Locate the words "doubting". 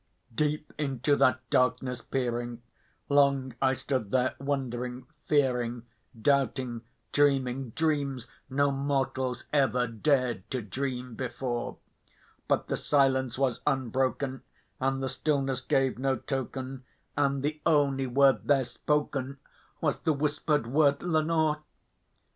6.19-6.81